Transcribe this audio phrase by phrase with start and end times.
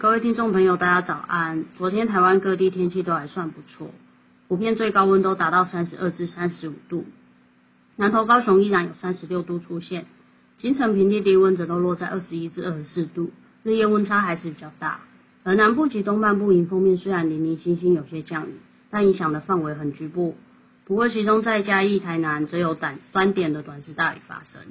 [0.00, 1.64] 各位听众朋友，大家早安。
[1.76, 3.90] 昨天台湾各地天气都还算不错，
[4.46, 7.04] 普遍最高温都达到三十二至三十五度。
[7.96, 10.06] 南投高雄依然有三十六度出现，
[10.56, 13.32] 金城平地低温则都落在二十一至二十四度，
[13.64, 15.00] 日夜温差还是比较大。
[15.42, 18.52] 而南部及东半部迎风面虽然零零星星有些降雨，
[18.90, 20.36] 但影响的范围很局部。
[20.84, 24.62] 不过其中在嘉义、台南则有短短点的短时大雨发生。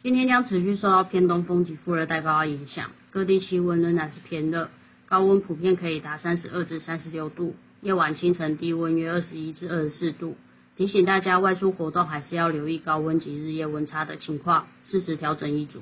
[0.00, 4.68] 今天将持续受到偏东风及副热带高压影响，各地气温仍然是偏热，
[5.08, 10.36] 高温普遍可以达三十二至三十六度，夜晚清晨低温约二十一至二十四度。
[10.76, 15.80] 提醒大家外出活动还是要留意高温及日夜温差的情况，适时调整衣着。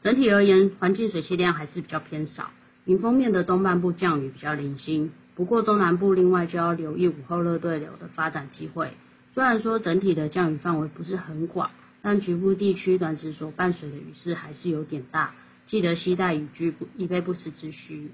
[0.00, 2.50] 整体而言，环境水汽量还是比较偏少，
[2.84, 5.12] 迎风面的东半部降雨比较零星。
[5.36, 8.90] 不过中南部另外就要留意午后热对流的发展机会。
[9.34, 11.70] 虽然说整体的降雨范围不是很广。
[12.02, 15.34] 但局部地区短时所伴随的雨势还是有点大，
[15.66, 18.10] 记得携带雨具，以备不时之需。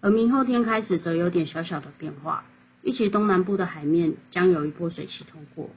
[0.00, 2.44] 而明后天开始则有点小小的变化，
[2.82, 5.70] 预期东南部的海面将有一波水汽通过，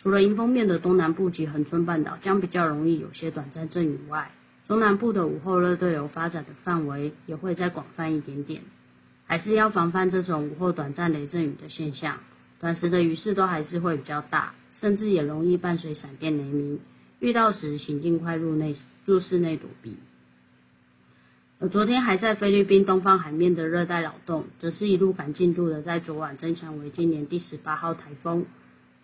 [0.00, 4.30] 除了迎风面的东南部及恒春半岛将比较容易有些短暂阵雨外，
[4.68, 8.62] 中南部的午后热对流发展的范围也会再广泛一点点，
[9.26, 12.18] 还是要防范这种午后短暂雷阵雨的现象，
[12.60, 14.54] 短时的雨势都还是会比较大。
[14.80, 16.80] 甚至也容易伴随闪电雷鸣，
[17.20, 19.96] 遇到时请尽快入内入室内躲避。
[21.60, 28.46] 而昨天还在菲律宾东方海面的热带扰动，则是一路赶进度的，在昨晚增强为今年第十八号台风。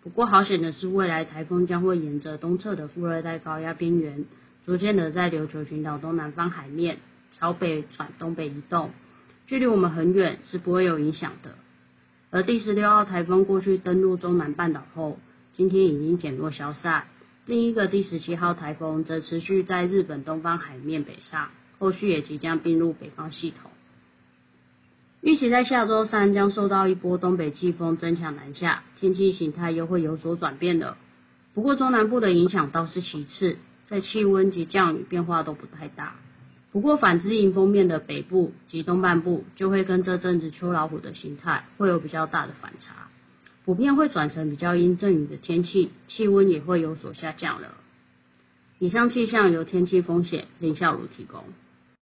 [0.01, 4.23] 不过好险的是，未来台风将会沿着东侧的副热带高压边缘，
[4.65, 6.99] 逐渐的在琉球群岛东南方海面
[7.33, 8.91] 朝北转东北移动，
[9.47, 11.55] 距离我们很远，是不会有影响的。
[12.31, 15.19] 而第十六号台风过去登陆中南半岛后，
[15.57, 17.05] 今天已经减弱消散，
[17.45, 23.71] 另一个第十七号台风则持续在日本东方海面北上，后续也即将并入北方系统。
[25.21, 30.97] 预期在下周三将受到一波东北季风增强南下，天气形态又会有所转变了。
[31.53, 36.15] 不过中南部的影响倒是其次，在气温及降雨变化都不太大。
[36.73, 43.07] 不过反之，迎风面的北部及东半部就会跟这阵子秋老虎的形态会有比较大的反差。
[43.65, 47.73] 普遍会转成比较阴阵雨的天气，气温也会有所下降了。
[48.77, 51.43] 以上气象由天气风险林孝如提供。